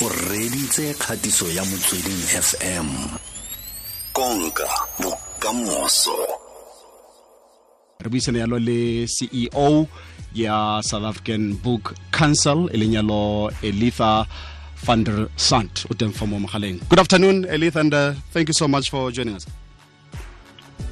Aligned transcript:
o 0.00 0.08
reditse 0.30 0.94
kgatiso 0.94 1.46
ya 1.50 1.64
motsweding 1.64 2.22
fm 2.46 2.86
konka 4.12 4.68
bokamoso. 5.02 6.16
Re 8.00 8.10
buisane 8.10 8.38
yalo 8.38 8.58
le 8.58 9.06
ceo 9.06 9.86
ya 10.34 10.80
south 10.82 11.04
african 11.04 11.54
book 11.54 11.94
council 12.12 12.70
e 12.72 12.76
leng 12.78 12.94
yalo 12.94 13.50
elitha 13.62 14.26
van 14.86 15.04
der 15.04 15.28
sant 15.36 15.86
o 15.90 15.94
teng 15.94 16.12
fa 16.12 16.26
mo 16.26 16.38
mogaleng. 16.38 16.78
Good 16.88 16.98
afternoon 17.00 17.44
elitha 17.44 17.80
and 17.80 17.94
uh, 17.94 18.14
thank 18.32 18.48
you 18.48 18.54
so 18.54 18.68
much 18.68 18.90
for 18.90 19.10
joining 19.10 19.34
us 19.34 19.46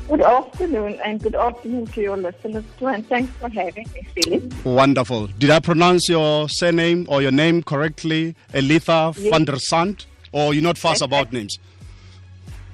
Good 0.09 0.23
afternoon, 0.23 1.01
and 1.05 1.21
good 1.21 1.35
afternoon 1.35 1.87
to 1.89 2.01
your 2.01 2.17
listeners 2.17 2.65
too, 2.79 2.87
and 2.87 3.07
thanks 3.09 3.33
for 3.41 3.49
having 3.49 3.89
me, 3.93 4.07
Philip. 4.15 4.65
Wonderful. 4.65 5.27
Did 5.39 5.51
I 5.51 5.59
pronounce 5.59 6.09
your 6.09 6.49
surname 6.49 7.07
or 7.09 7.23
your 7.23 7.33
name 7.33 7.63
correctly, 7.65 8.37
Elitha 8.53 9.17
Yes. 9.19 9.31
van 9.33 9.45
der 9.45 9.57
Sandt, 9.59 10.07
or 10.31 10.55
you're 10.55 10.63
not 10.63 10.79
fussed 10.79 11.03
about 11.03 11.33
names? 11.33 11.59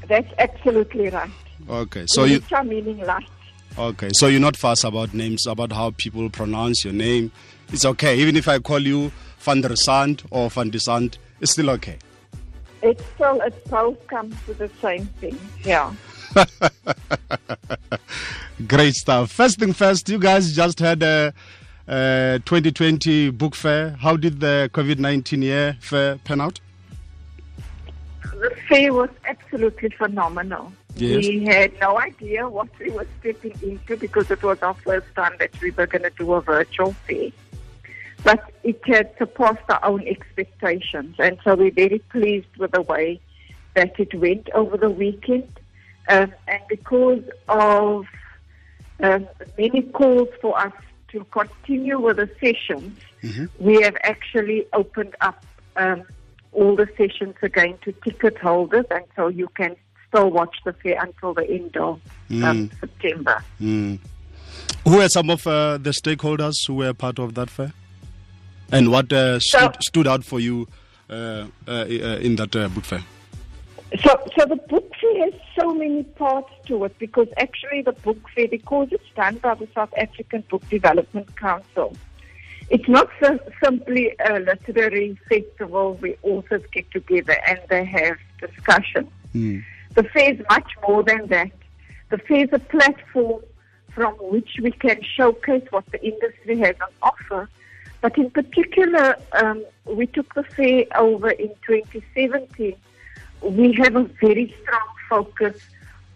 That's 0.09 0.29
absolutely 0.39 1.09
right. 1.09 1.31
Okay, 1.71 2.05
so 2.07 2.25
you 2.25 2.41
Elitha 2.41 2.67
meaning 2.69 2.99
light. 3.07 3.25
okay, 3.79 4.11
so 4.13 4.27
you're 4.27 4.39
not 4.41 4.57
fussed 4.59 4.85
about 4.85 5.15
names, 5.15 5.47
about 5.47 5.73
how 5.73 5.91
people 5.93 6.29
pronounce 6.29 6.85
your 6.85 6.93
name. 6.93 7.33
It's 7.73 7.87
okay, 7.87 8.19
even 8.19 8.37
if 8.37 8.47
I 8.47 8.59
call 8.59 8.81
you 8.81 9.11
van 9.39 9.63
der 9.63 9.75
Sandt 9.77 10.23
or 10.31 10.51
van 10.51 10.69
der 10.69 10.81
Sandt, 10.81 11.17
it's 11.41 11.53
still 11.53 11.71
okay. 11.71 11.97
It's 12.83 13.03
still, 13.15 13.41
it 13.41 13.55
both 13.71 14.07
comes 14.09 14.35
to 14.47 14.53
the 14.55 14.69
same 14.83 15.07
thing. 15.21 15.39
Yeah. 15.65 15.95
Great 18.67 18.95
stuff. 18.95 19.31
First 19.31 19.59
thing 19.59 19.73
first, 19.73 20.09
you 20.09 20.19
guys 20.19 20.55
just 20.55 20.79
had 20.79 21.03
a, 21.03 21.33
a 21.89 22.41
2020 22.45 23.31
book 23.31 23.55
fair. 23.55 23.91
How 23.91 24.17
did 24.17 24.41
the 24.41 24.71
COVID 24.73 24.99
19 24.99 25.43
year 25.43 25.77
fair 25.81 26.17
pan 26.19 26.41
out? 26.41 26.61
The 28.23 28.55
fair 28.69 28.93
was 28.93 29.11
absolutely 29.25 29.91
phenomenal. 29.91 30.73
Yes. 30.97 31.27
We 31.27 31.45
had 31.45 31.79
no 31.81 31.99
idea 31.99 32.49
what 32.49 32.69
we 32.79 32.91
were 32.91 33.07
stepping 33.21 33.55
into 33.63 33.97
because 33.97 34.31
it 34.31 34.43
was 34.43 34.59
our 34.63 34.75
first 34.75 35.07
time 35.15 35.33
that 35.39 35.59
we 35.61 35.71
were 35.71 35.87
going 35.87 36.03
to 36.03 36.11
do 36.11 36.33
a 36.35 36.41
virtual 36.41 36.93
fair. 37.07 37.31
But 38.25 38.53
it 38.63 38.81
had 38.85 39.13
surpassed 39.19 39.69
our 39.69 39.85
own 39.85 40.07
expectations, 40.07 41.17
and 41.19 41.39
so 41.43 41.57
we're 41.57 41.73
very 41.73 41.99
pleased 41.99 42.57
with 42.57 42.71
the 42.71 42.83
way 42.83 43.21
that 43.75 43.99
it 43.99 44.15
went 44.15 44.49
over 44.55 44.77
the 44.77 44.91
weekend. 44.91 45.49
Um, 46.09 46.33
and 46.49 46.61
because 46.69 47.23
of 47.49 48.07
um, 49.01 49.29
many 49.59 49.83
calls 49.83 50.29
for 50.41 50.59
us 50.59 50.73
to 51.09 51.25
continue 51.31 52.01
with 52.01 52.17
the 52.17 52.29
sessions, 52.41 52.99
we 53.59 53.81
have 53.83 53.97
actually 54.03 54.67
opened 54.73 55.15
up 55.21 55.45
um, 55.77 56.03
all 56.53 56.75
the 56.77 56.89
sessions 56.97 57.35
again 57.43 57.79
to 57.83 57.93
ticket 58.05 58.37
holders, 58.39 58.85
and 58.91 59.05
so 59.17 59.29
you 59.29 59.49
can 59.57 59.77
still 60.09 60.31
watch 60.31 60.57
the 60.65 60.73
fair 60.75 60.99
until 61.03 61.33
the 61.35 61.49
end 61.49 61.77
of 61.77 62.01
um, 62.43 62.71
September. 62.81 63.43
Mm. 63.61 63.99
Who 64.85 65.01
are 65.01 65.09
some 65.09 65.31
of 65.31 65.47
uh, 65.47 65.79
the 65.79 65.91
stakeholders 65.91 66.55
who 66.67 66.75
were 66.75 66.93
part 66.93 67.19
of 67.19 67.35
that 67.35 67.49
fair? 67.49 67.73
And 68.71 68.91
what 68.91 69.13
uh, 69.13 69.39
stood, 69.39 69.75
So- 69.75 69.81
stood 69.81 70.07
out 70.07 70.25
for 70.25 70.41
you 70.41 70.67
uh, 71.09 71.47
uh, 71.69 71.71
uh, 71.71 71.85
in 72.21 72.37
that 72.37 72.55
uh, 72.57 72.69
book 72.69 72.85
fair? 72.85 73.03
So, 74.01 74.19
so 74.39 74.47
the 74.47 74.57
book 74.57 74.91
fair 74.99 75.25
has 75.25 75.35
so 75.59 75.75
many 75.75 76.03
parts 76.03 76.51
to 76.67 76.85
it 76.85 76.99
because 76.99 77.29
actually 77.37 77.83
the 77.83 77.93
book 77.93 78.19
fair, 78.35 78.49
because 78.49 78.89
it's 78.91 79.11
done 79.15 79.37
by 79.37 79.55
the 79.55 79.69
South 79.75 79.93
African 79.99 80.43
Book 80.49 80.67
Development 80.71 81.37
Council, 81.37 81.95
it's 82.71 82.89
not 82.89 83.11
so 83.23 83.39
simply 83.63 84.17
a 84.27 84.41
literary 84.41 85.19
festival 85.29 85.95
where 85.95 86.15
authors 86.23 86.63
get 86.73 86.91
together 86.91 87.37
and 87.47 87.61
they 87.69 87.85
have 87.85 88.17
discussion. 88.41 89.09
The 89.95 90.05
fair 90.05 90.33
is 90.35 90.41
much 90.49 90.73
more 90.89 91.03
than 91.03 91.27
that. 91.27 91.53
The 92.09 92.17
fair 92.17 92.45
is 92.45 92.51
a 92.53 92.61
platform 92.61 93.43
from 93.91 94.15
which 94.15 94.57
we 94.63 94.71
can 94.71 95.03
showcase 95.03 95.67
what 95.69 95.85
the 95.93 96.03
industry 96.03 96.59
has 96.61 96.77
on 96.81 96.89
offer. 97.03 97.51
But 98.01 98.17
in 98.17 98.31
particular, 98.31 99.17
um, 99.33 99.67
we 99.85 100.07
took 100.07 100.33
the 100.35 100.45
fair 100.45 100.87
over 100.97 101.31
in 101.31 101.51
2017 101.67 102.75
we 103.43 103.73
have 103.75 103.97
a 103.97 104.05
very 104.21 104.55
strong 104.63 104.89
focus 105.09 105.61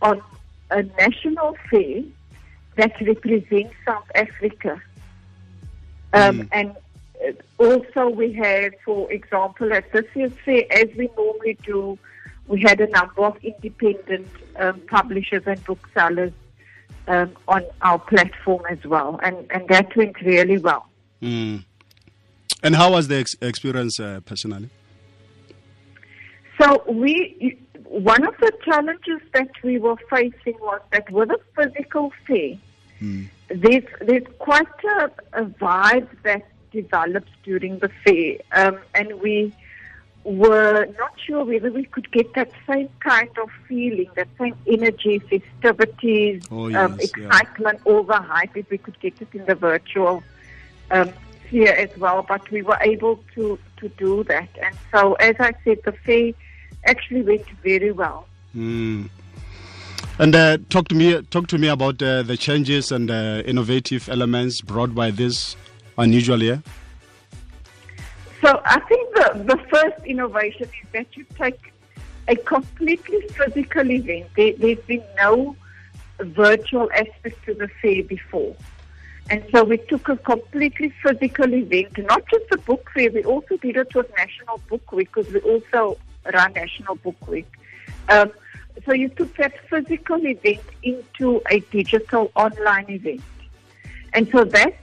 on 0.02 0.22
a 0.70 0.82
national 0.82 1.56
fair 1.70 2.02
that 2.76 3.00
represents 3.00 3.74
South 3.84 4.10
Africa. 4.14 4.80
Um, 6.12 6.48
And 6.52 6.76
uh, 7.26 7.32
also 7.58 8.08
we 8.08 8.32
have, 8.34 8.72
for 8.84 9.10
example, 9.10 9.72
at 9.72 9.90
this 9.92 10.04
year's 10.14 10.32
fair, 10.44 10.64
as 10.70 10.88
we 10.96 11.08
normally 11.16 11.58
do, 11.62 11.98
we 12.48 12.60
had 12.60 12.80
a 12.80 12.86
number 12.88 13.22
of 13.22 13.36
independent 13.42 14.28
um, 14.56 14.80
publishers 14.88 15.42
and 15.46 15.62
booksellers 15.64 16.32
um, 17.08 17.32
on 17.48 17.64
our 17.82 17.98
platform 17.98 18.62
as 18.70 18.84
well. 18.84 19.18
And, 19.22 19.36
and 19.50 19.66
that 19.68 19.96
went 19.96 20.20
really 20.22 20.58
well. 20.58 20.86
Mm. 21.22 21.64
And 22.62 22.76
how 22.76 22.92
was 22.92 23.08
the 23.08 23.16
ex- 23.16 23.36
experience 23.40 23.98
uh, 24.00 24.20
personally? 24.24 24.70
So 26.66 26.82
we, 26.88 27.56
one 27.84 28.26
of 28.26 28.36
the 28.38 28.50
challenges 28.64 29.20
that 29.32 29.50
we 29.62 29.78
were 29.78 29.96
facing 30.10 30.58
was 30.60 30.80
that 30.90 31.08
with 31.12 31.30
a 31.30 31.38
physical 31.54 32.12
fair, 32.26 32.56
there's 33.48 33.84
there's 34.00 34.26
quite 34.40 34.66
a, 34.98 35.10
a 35.34 35.44
vibe 35.44 36.08
that 36.24 36.42
develops 36.72 37.30
during 37.44 37.78
the 37.78 37.88
fair, 38.04 38.38
um, 38.52 38.80
and 38.96 39.20
we 39.20 39.52
were 40.24 40.86
not 40.98 41.12
sure 41.24 41.44
whether 41.44 41.70
we 41.70 41.84
could 41.84 42.10
get 42.10 42.34
that 42.34 42.50
same 42.68 42.88
kind 42.98 43.30
of 43.40 43.48
feeling, 43.68 44.10
that 44.16 44.26
same 44.36 44.56
energy, 44.66 45.20
festivities, 45.20 46.42
Oh, 46.50 46.64
um, 46.74 46.98
yes, 46.98 47.12
yeah. 47.16 47.26
excitement, 47.26 47.80
all 47.84 48.02
the 48.02 48.20
hype, 48.20 48.56
if 48.56 48.68
we 48.70 48.78
could 48.78 48.98
get 48.98 49.22
it 49.22 49.28
in 49.32 49.44
the 49.46 49.54
virtual 49.54 50.24
um, 50.90 51.12
sphere 51.46 51.74
as 51.74 51.96
well. 51.96 52.24
But 52.28 52.50
we 52.50 52.62
were 52.62 52.78
able 52.80 53.20
to, 53.36 53.56
to 53.76 53.88
do 53.90 54.24
that. 54.24 54.48
And 54.60 54.76
so, 54.90 55.12
as 55.14 55.36
I 55.38 55.52
said, 55.62 55.78
the 55.84 55.92
fair 55.92 56.32
actually 56.86 57.22
went 57.22 57.48
very 57.62 57.92
well. 57.92 58.26
Mm. 58.56 59.08
And 60.18 60.34
uh, 60.34 60.58
talk 60.70 60.88
to 60.88 60.94
me, 60.94 61.20
talk 61.22 61.46
to 61.48 61.58
me 61.58 61.68
about 61.68 62.02
uh, 62.02 62.22
the 62.22 62.36
changes 62.36 62.90
and 62.90 63.10
uh, 63.10 63.42
innovative 63.44 64.08
elements 64.08 64.62
brought 64.62 64.94
by 64.94 65.10
this 65.10 65.56
unusual 65.98 66.42
year. 66.42 66.62
So 68.40 68.60
I 68.64 68.80
think 68.80 69.14
the, 69.14 69.44
the 69.44 69.58
first 69.70 70.06
innovation 70.06 70.64
is 70.64 70.88
that 70.92 71.16
you 71.16 71.26
take 71.36 71.72
a 72.28 72.36
completely 72.36 73.20
physical 73.28 73.90
event. 73.90 74.26
There, 74.36 74.52
there's 74.54 74.78
been 74.80 75.02
no 75.16 75.56
virtual 76.20 76.90
aspect 76.92 77.44
to 77.44 77.54
the 77.54 77.68
fair 77.82 78.02
before. 78.02 78.56
And 79.28 79.44
so 79.52 79.64
we 79.64 79.78
took 79.78 80.08
a 80.08 80.16
completely 80.16 80.94
physical 81.02 81.52
event, 81.52 81.98
not 81.98 82.22
just 82.30 82.44
a 82.52 82.58
book 82.58 82.88
fair, 82.94 83.10
we 83.10 83.24
also 83.24 83.56
did 83.56 83.76
it 83.76 83.94
with 83.94 84.10
National 84.16 84.58
Book 84.68 84.92
Week 84.92 85.10
because 85.12 85.32
we 85.32 85.40
also 85.40 85.98
run 86.32 86.52
National 86.52 86.96
Book 86.96 87.26
Week. 87.28 87.50
Um, 88.08 88.32
so 88.84 88.92
you 88.92 89.08
took 89.08 89.34
that 89.36 89.54
physical 89.68 90.24
event 90.24 90.60
into 90.82 91.42
a 91.50 91.60
digital 91.60 92.30
online 92.36 92.90
event. 92.90 93.22
And 94.12 94.28
so 94.30 94.44
that 94.44 94.76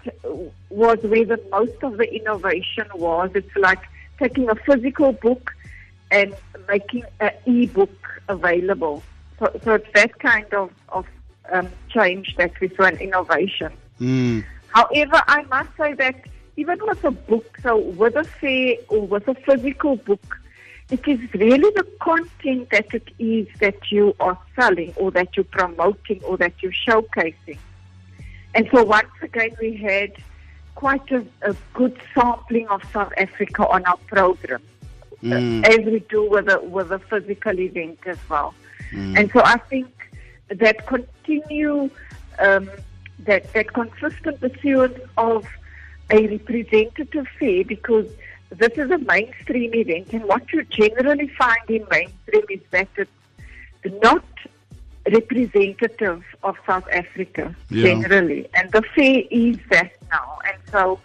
was 0.70 1.00
where 1.04 1.26
the 1.26 1.42
most 1.52 1.82
of 1.84 1.98
the 1.98 2.14
innovation 2.14 2.86
was. 2.96 3.32
It's 3.34 3.56
like 3.56 3.80
taking 4.20 4.50
a 4.50 4.56
physical 4.56 5.14
book 5.14 5.54
and 6.12 6.36
making 6.68 7.04
an 7.20 7.32
e-book 7.46 8.22
available. 8.28 9.02
So, 9.40 9.60
so 9.64 9.74
it's 9.76 9.88
that 9.96 10.20
kind 10.20 10.54
of, 10.54 10.72
of 10.90 11.06
um, 11.52 11.70
change 11.90 12.36
that 12.38 12.52
we 12.60 12.70
saw 12.76 12.84
an 12.84 12.98
innovation. 12.98 13.72
Mm. 14.00 14.44
However, 14.68 15.22
I 15.28 15.44
must 15.44 15.70
say 15.78 15.94
that 15.94 16.16
even 16.56 16.80
with 16.86 17.04
a 17.04 17.12
book, 17.12 17.58
so 17.64 17.78
with 17.78 18.16
a 18.16 18.24
fair 18.24 18.76
or 18.90 19.08
with 19.08 19.28
a 19.28 19.36
physical 19.36 19.96
book, 19.96 20.40
it 20.90 21.08
is 21.08 21.20
really 21.34 21.72
the 21.72 21.88
content 22.02 22.70
that 22.72 22.94
it 22.94 23.10
is 23.20 23.48
that 23.60 23.92
you 23.92 24.16
are 24.20 24.38
selling 24.56 24.94
or 24.96 25.12
that 25.12 25.36
you're 25.36 25.44
promoting 25.46 26.22
or 26.24 26.38
that 26.38 26.54
you're 26.62 26.72
showcasing. 26.72 27.58
And 28.54 28.70
so 28.72 28.84
once 28.84 29.08
again, 29.22 29.52
we 29.60 29.76
had 29.76 30.14
quite 30.76 31.10
a, 31.12 31.26
a 31.42 31.56
good 31.74 31.98
sampling 32.14 32.68
of 32.68 32.84
South 32.92 33.14
Africa 33.18 33.68
on 33.68 33.86
our 33.86 33.98
program, 34.08 34.62
Mm. 35.24 35.64
uh, 35.64 35.70
as 35.70 35.86
we 35.86 36.00
do 36.10 36.30
with 36.30 36.50
a, 36.50 36.60
with 36.60 36.92
a 36.92 37.00
physical 37.00 37.58
event 37.58 37.98
as 38.06 38.18
well. 38.30 38.54
And 38.92 39.32
so 39.32 39.42
I 39.42 39.58
think 39.58 39.88
that 40.50 40.86
continue, 40.86 41.90
um, 42.40 42.70
that, 43.20 43.52
that 43.54 43.74
consistent 43.74 44.42
pursuit 44.42 45.02
of 45.18 45.48
a 46.10 46.28
representative 46.28 47.26
fair 47.40 47.64
because 47.64 48.06
this 48.58 48.74
is 48.78 48.90
a 48.92 48.98
mainstream 49.00 49.74
event 49.76 50.14
and 50.14 50.24
what 50.26 50.52
you 50.54 50.64
generally 50.66 51.28
find 51.30 51.70
in 51.70 51.86
mainstream 51.90 52.44
is 52.50 52.60
that 52.72 52.88
it's 52.98 54.04
not 54.04 54.24
representative 55.12 56.24
of 56.44 56.56
South 56.66 56.88
Africa 56.92 57.56
Yeah. 57.70 57.84
generally. 57.84 58.48
And 58.56 58.72
the 58.72 58.82
fair 58.96 59.22
is 59.30 59.58
that 59.70 59.92
now. 60.12 60.40
And 60.48 60.58
so 60.72 61.00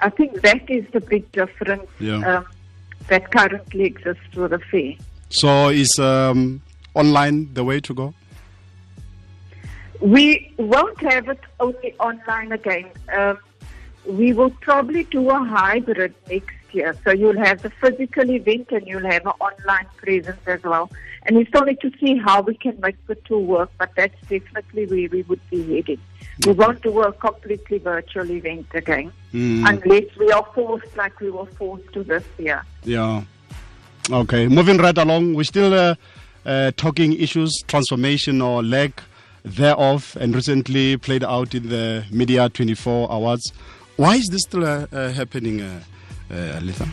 I 0.00 0.10
think 0.10 0.40
that 0.42 0.68
is 0.68 0.84
the 0.92 1.00
big 1.00 1.30
difference 1.32 1.88
Yeah. 2.00 2.16
um, 2.38 2.46
that 3.08 3.30
currently 3.30 3.84
exists 3.84 4.22
for 4.32 4.48
the 4.48 4.58
fair. 4.58 4.94
So 5.30 5.68
is 5.68 5.98
um, 5.98 6.62
online 6.94 7.48
the 7.54 7.64
way 7.64 7.80
to 7.80 7.94
go? 7.94 8.14
We 10.00 10.52
won't 10.58 11.00
have 11.12 11.28
it 11.28 11.40
only 11.60 11.94
online 11.98 12.52
again. 12.52 12.86
Um, 13.16 13.38
we 14.08 14.32
will 14.32 14.50
probably 14.50 15.04
do 15.04 15.28
a 15.30 15.38
hybrid 15.44 16.14
next 16.30 16.56
year. 16.72 16.96
So 17.04 17.12
you'll 17.12 17.38
have 17.38 17.62
the 17.62 17.70
physical 17.70 18.30
event 18.30 18.68
and 18.72 18.86
you'll 18.86 19.06
have 19.10 19.26
an 19.26 19.32
online 19.40 19.86
presence 19.96 20.40
as 20.46 20.62
well. 20.62 20.90
And 21.24 21.36
we 21.36 21.44
still 21.46 21.64
need 21.64 21.80
to 21.80 21.92
see 22.00 22.16
how 22.16 22.40
we 22.40 22.54
can 22.54 22.78
make 22.80 22.96
the 23.06 23.14
two 23.14 23.38
work, 23.38 23.70
but 23.78 23.90
that's 23.96 24.18
definitely 24.28 24.86
where 24.86 25.08
we 25.10 25.22
would 25.22 25.40
be 25.50 25.76
heading. 25.76 26.00
We 26.46 26.52
won't 26.52 26.82
do 26.82 27.00
a 27.02 27.12
completely 27.12 27.78
virtual 27.78 28.30
event 28.30 28.66
again 28.74 29.12
Mm. 29.34 29.68
unless 29.68 30.16
we 30.18 30.32
are 30.32 30.46
forced 30.54 30.96
like 30.96 31.20
we 31.20 31.30
were 31.30 31.44
forced 31.44 31.92
to 31.92 32.02
this 32.02 32.24
year. 32.38 32.64
Yeah. 32.84 33.24
Okay. 34.10 34.48
Moving 34.48 34.78
right 34.78 34.96
along, 34.96 35.34
we're 35.34 35.42
still 35.44 35.74
uh, 35.74 35.96
uh, 36.46 36.70
talking 36.78 37.12
issues, 37.12 37.62
transformation 37.66 38.40
or 38.40 38.62
lack 38.62 39.02
thereof, 39.44 40.16
and 40.18 40.34
recently 40.34 40.96
played 40.96 41.24
out 41.24 41.54
in 41.54 41.68
the 41.68 42.06
Media 42.10 42.48
24 42.48 43.08
Awards. 43.10 43.52
Why 43.98 44.14
is 44.14 44.28
this 44.28 44.42
still 44.42 44.64
uh, 44.64 44.86
uh, 44.92 45.10
happening, 45.10 45.60
uh, 45.60 45.80
Litha? 46.30 46.88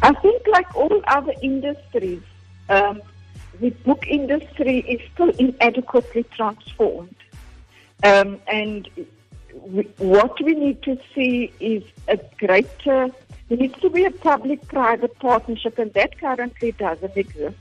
I 0.00 0.12
think, 0.22 0.46
like 0.46 0.72
all 0.76 1.02
other 1.08 1.32
industries, 1.42 2.22
um, 2.68 3.02
the 3.58 3.70
book 3.70 4.06
industry 4.06 4.78
is 4.86 5.00
still 5.12 5.30
inadequately 5.30 6.22
transformed. 6.36 7.16
Um, 8.04 8.38
and 8.46 8.88
we, 9.62 9.82
what 9.98 10.40
we 10.40 10.54
need 10.54 10.80
to 10.84 10.96
see 11.12 11.52
is 11.58 11.82
a 12.06 12.20
greater, 12.38 13.08
there 13.48 13.58
needs 13.58 13.80
to 13.80 13.90
be 13.90 14.04
a 14.04 14.12
public 14.12 14.68
private 14.68 15.18
partnership, 15.18 15.76
and 15.80 15.92
that 15.94 16.20
currently 16.20 16.70
doesn't 16.70 17.16
exist. 17.16 17.56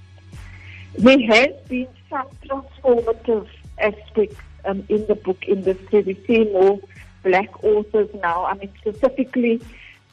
There 0.99 1.19
has 1.19 1.55
been 1.67 1.87
some 2.11 2.27
transformative 2.45 3.47
aspects 3.79 4.37
um, 4.65 4.85
in 4.87 5.07
the 5.07 5.15
book 5.15 5.43
industry. 5.47 6.03
We 6.03 6.13
see 6.27 6.43
more 6.51 6.79
black 7.25 7.63
authors 7.63 8.09
now. 8.21 8.45
I 8.45 8.53
mean, 8.53 8.71
specifically, 8.79 9.61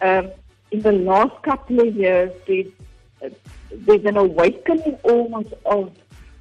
um, 0.01 0.31
in 0.73 0.81
the 0.83 0.93
last 0.93 1.37
couple 1.43 1.81
of 1.87 1.95
years, 1.95 2.33
there's, 2.47 2.73
uh, 3.23 3.29
there's 3.71 4.05
an 4.05 4.17
awakening 4.17 4.99
almost 5.05 5.53
of 5.65 5.93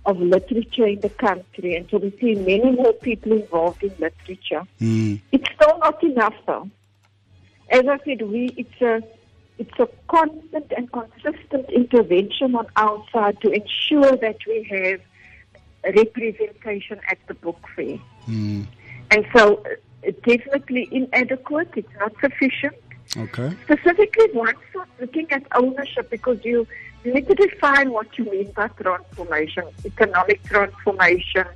of 0.03 0.19
literature 0.19 0.87
in 0.87 0.99
the 1.01 1.09
country, 1.09 1.75
and 1.75 1.87
so 1.91 1.97
we 1.99 2.09
see 2.19 2.33
many 2.33 2.71
more 2.71 2.93
people 2.93 3.33
involved 3.33 3.83
in 3.83 3.93
literature. 3.99 4.63
Mm. 4.79 5.21
It's 5.31 5.47
still 5.53 5.77
not 5.77 6.03
enough, 6.03 6.33
though. 6.47 6.67
As 7.69 7.83
I 7.87 7.99
said, 8.03 8.23
we 8.23 8.41
it's 8.57 8.81
a 8.81 9.03
it's 9.59 9.79
a 9.79 9.87
constant 10.07 10.71
and 10.75 10.91
consistent 10.91 11.69
intervention 11.69 12.55
on 12.55 12.65
our 12.75 13.05
side 13.13 13.39
to 13.41 13.51
ensure 13.51 14.15
that 14.25 14.37
we 14.47 14.63
have 14.71 15.01
representation 15.95 16.99
at 17.07 17.19
the 17.27 17.35
book 17.35 17.59
fair. 17.75 17.99
Mm. 18.27 18.65
And 19.11 19.25
so, 19.35 19.63
definitely 20.23 20.87
inadequate. 20.91 21.69
It's 21.75 21.93
not 21.99 22.13
sufficient. 22.19 22.75
Okay. 23.17 23.51
Specifically, 23.63 24.27
one 24.33 24.55
starts 24.69 24.91
looking 24.99 25.31
at 25.31 25.43
ownership 25.55 26.09
because 26.09 26.43
you, 26.45 26.67
need 27.03 27.27
to 27.27 27.33
define 27.33 27.91
what 27.91 28.15
you 28.17 28.25
mean 28.25 28.51
by 28.51 28.67
transformation 28.67 29.63
economic 29.85 30.41
transformation, 30.43 31.47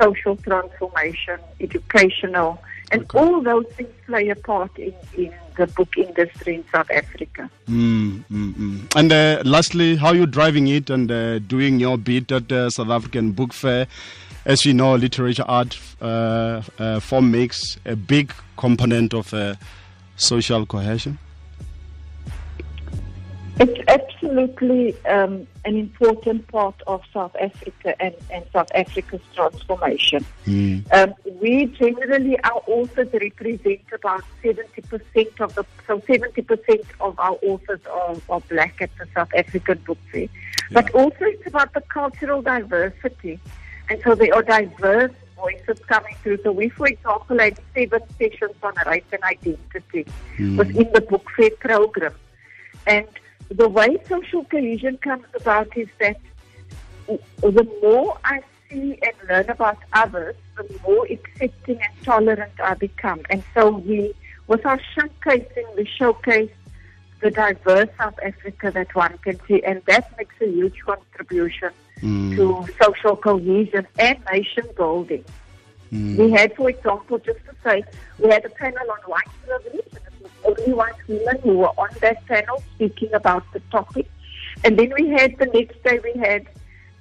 social 0.00 0.36
transformation, 0.36 1.38
educational, 1.60 2.58
and 2.90 3.02
Okay. 3.02 3.18
all 3.18 3.42
those 3.42 3.66
things 3.76 3.90
play 4.06 4.28
a 4.30 4.36
part 4.36 4.76
in, 4.78 4.94
in 5.16 5.32
the 5.56 5.66
book 5.66 5.96
industry 5.96 6.56
in 6.56 6.64
South 6.72 6.90
Africa. 6.90 7.50
Mm, 7.68 8.24
mm, 8.30 8.52
mm. 8.54 8.96
And 8.96 9.12
uh, 9.12 9.42
lastly, 9.44 9.96
how 9.96 10.12
you 10.12 10.26
driving 10.26 10.66
it 10.68 10.88
and 10.90 11.10
uh, 11.10 11.38
doing 11.40 11.78
your 11.80 11.98
bit 11.98 12.32
at 12.32 12.48
the 12.48 12.70
South 12.70 12.90
African 12.90 13.32
Book 13.32 13.52
Fair? 13.52 13.86
As 14.46 14.64
we 14.64 14.72
know, 14.72 14.94
literature 14.94 15.44
art 15.48 15.76
uh, 16.00 16.62
uh, 16.78 17.00
form 17.00 17.32
makes 17.32 17.78
a 17.84 17.96
big 17.96 18.32
component 18.56 19.12
of 19.12 19.34
uh, 19.34 19.56
social 20.14 20.64
cohesion. 20.64 21.18
It's 23.58 23.80
absolutely 23.88 24.94
um, 25.04 25.48
an 25.64 25.76
important 25.76 26.46
part 26.46 26.80
of 26.86 27.02
South 27.12 27.34
Africa 27.40 28.00
and, 28.00 28.14
and 28.30 28.44
South 28.52 28.70
Africa's 28.72 29.20
transformation. 29.34 30.24
Mm. 30.46 30.92
Um, 30.94 31.14
we 31.40 31.66
generally, 31.66 32.38
our 32.44 32.62
authors 32.68 33.08
represent 33.12 33.80
about 33.92 34.22
70% 34.44 35.40
of 35.40 35.56
the, 35.56 35.66
so 35.88 35.98
70% 35.98 36.84
of 37.00 37.18
our 37.18 37.36
authors 37.42 37.80
are, 37.90 38.14
are 38.28 38.40
black 38.42 38.80
at 38.80 38.90
the 38.96 39.08
South 39.12 39.34
African 39.34 39.78
Book 39.78 39.98
Fair. 40.12 40.28
But 40.70 40.94
also 40.94 41.16
it's 41.22 41.48
about 41.48 41.74
the 41.74 41.80
cultural 41.80 42.42
diversity. 42.42 43.40
And 43.88 44.00
so 44.02 44.14
there 44.14 44.34
are 44.34 44.42
diverse 44.42 45.12
voices 45.36 45.78
coming 45.86 46.14
through. 46.22 46.38
So 46.42 46.52
we, 46.52 46.68
for 46.68 46.86
example, 46.86 47.38
had 47.38 47.58
seven 47.74 48.00
sessions 48.18 48.54
on 48.62 48.74
race 48.86 49.04
and 49.12 49.22
identity 49.22 50.06
hmm. 50.36 50.56
within 50.56 50.90
the 50.92 51.00
Book 51.00 51.26
Fair 51.36 51.50
program. 51.50 52.14
And 52.86 53.06
the 53.48 53.68
way 53.68 53.98
social 54.08 54.44
cohesion 54.44 54.98
comes 54.98 55.26
about 55.34 55.76
is 55.76 55.88
that 56.00 56.18
the 57.06 57.78
more 57.82 58.18
I 58.24 58.42
see 58.68 58.98
and 59.02 59.28
learn 59.28 59.48
about 59.48 59.78
others, 59.92 60.34
the 60.56 60.80
more 60.86 61.06
accepting 61.08 61.80
and 61.80 62.04
tolerant 62.04 62.52
I 62.62 62.74
become. 62.74 63.22
And 63.30 63.44
so 63.54 63.70
we, 63.70 64.12
with 64.48 64.66
our 64.66 64.80
showcasing, 64.96 65.76
we 65.76 65.86
showcase 65.86 66.50
the 67.26 67.32
diverse 67.32 67.88
South 67.98 68.18
Africa 68.22 68.70
that 68.70 68.94
one 68.94 69.18
can 69.18 69.38
see, 69.46 69.60
and 69.64 69.82
that 69.86 70.16
makes 70.16 70.34
a 70.40 70.46
huge 70.46 70.78
contribution 70.80 71.70
mm. 72.00 72.36
to 72.36 72.72
social 72.80 73.16
cohesion 73.16 73.84
and 73.98 74.18
nation 74.32 74.64
building. 74.76 75.24
Mm. 75.92 76.16
We 76.18 76.30
had, 76.30 76.54
for 76.54 76.70
example, 76.70 77.18
just 77.18 77.40
to 77.46 77.54
say, 77.64 77.82
we 78.20 78.30
had 78.30 78.44
a 78.44 78.50
panel 78.50 78.88
on 78.92 78.98
white 79.10 79.32
privilege, 79.44 79.86
it 79.86 80.22
was 80.22 80.30
only 80.44 80.72
white 80.72 81.08
women 81.08 81.38
who 81.42 81.54
were 81.58 81.74
on 81.84 81.88
that 82.00 82.24
panel 82.26 82.62
speaking 82.74 83.12
about 83.12 83.44
the 83.52 83.60
topic. 83.72 84.08
And 84.62 84.78
then 84.78 84.92
we 84.96 85.08
had 85.08 85.36
the 85.38 85.46
next 85.46 85.82
day, 85.82 85.98
we 86.04 86.14
had 86.20 86.46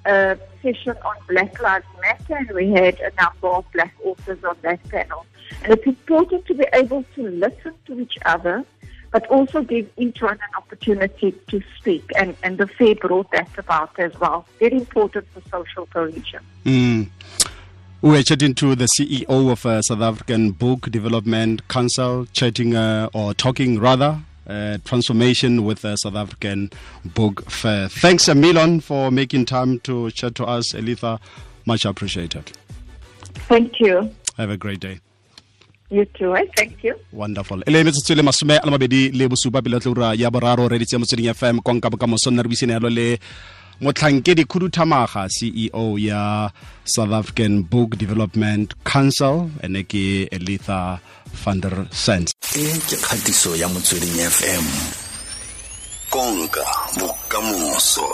a 0.05 0.39
session 0.63 0.95
on 1.05 1.15
Black 1.29 1.61
Lives 1.61 1.85
Matter, 2.01 2.35
and 2.35 2.49
we 2.49 2.71
had 2.71 2.99
a 2.99 3.11
number 3.21 3.49
of 3.49 3.71
black 3.73 3.93
authors 4.03 4.43
on 4.43 4.57
that 4.63 4.81
panel. 4.89 5.23
And 5.63 5.73
it's 5.73 5.85
important 5.85 6.47
to 6.47 6.55
be 6.55 6.65
able 6.73 7.05
to 7.15 7.27
listen 7.27 7.73
to 7.85 7.99
each 7.99 8.17
other, 8.25 8.65
but 9.11 9.25
also 9.27 9.61
give 9.61 9.89
each 9.97 10.21
one 10.21 10.33
an 10.33 10.55
opportunity 10.57 11.31
to 11.47 11.61
speak. 11.77 12.09
And, 12.17 12.35
and 12.43 12.57
the 12.57 12.67
fair 12.67 12.95
brought 12.95 13.31
that 13.31 13.49
about 13.57 13.97
as 13.99 14.17
well. 14.19 14.45
Very 14.59 14.77
important 14.77 15.27
for 15.33 15.41
social 15.49 15.85
cohesion. 15.87 16.41
Mm. 16.65 17.09
We 18.01 18.11
were 18.11 18.23
chatting 18.23 18.53
to 18.55 18.75
the 18.75 18.87
CEO 18.99 19.51
of 19.51 19.65
uh, 19.65 19.81
South 19.81 20.01
African 20.01 20.51
Book 20.51 20.91
Development 20.91 21.67
Council, 21.67 22.27
chatting 22.33 22.75
uh, 22.75 23.09
or 23.13 23.33
talking 23.33 23.79
rather 23.79 24.19
uh, 24.47 24.77
transformation 24.85 25.63
with 25.63 25.81
the 25.81 25.95
South 25.95 26.15
African 26.15 26.69
Book 27.03 27.49
Fair. 27.49 27.89
Thanks 27.89 28.27
a 28.27 28.35
million 28.35 28.79
for 28.79 29.11
making 29.11 29.45
time 29.45 29.79
to 29.81 30.11
chat 30.11 30.35
to 30.35 30.45
us, 30.45 30.73
Elitha. 30.73 31.19
Much 31.65 31.85
appreciated. 31.85 32.51
Thank 33.47 33.79
you. 33.79 34.13
Have 34.37 34.49
a 34.49 34.57
great 34.57 34.79
day. 34.79 34.99
You 35.89 36.05
too. 36.05 36.35
Eh? 36.35 36.45
Thank 36.55 36.83
you. 36.83 36.95
wonderful 37.11 37.61
e 37.65 37.71
le 37.71 37.83
metsotso 37.83 38.13
e 38.13 38.15
le 38.15 38.23
masome 38.23 38.57
a 38.57 38.65
le 38.65 38.71
mabedi 38.71 39.11
le 39.11 39.27
bosupa 39.27 39.61
pele 39.61 39.79
tle 39.79 39.91
ura 39.91 40.13
ya 40.15 40.31
boraro 40.31 40.67
re 40.67 40.79
ditse 40.79 40.97
motsweding 40.97 41.29
fm 41.33 41.59
konka 41.61 41.89
bokamoso 41.89 42.31
nna 42.31 42.41
re 42.41 42.47
buisene 42.49 42.73
yalo 42.73 42.89
le 42.89 43.19
motlhankedi 43.81 44.45
khuduthamaga 44.45 45.29
ceo 45.29 45.99
ya 45.99 46.49
south 46.83 47.13
african 47.13 47.63
book 47.63 47.97
development 47.97 48.73
council 48.83 49.49
ene 49.63 49.83
ke 49.83 50.27
elitha 50.31 50.99
funder 51.43 51.85
sense 51.91 52.33
e 52.55 52.65
ke 52.89 52.95
kgatiso 52.97 53.55
ya 53.55 53.67
motsweding 53.69 54.17
fm 54.29 54.65
konka 56.09 56.65
bokamoso 56.99 58.07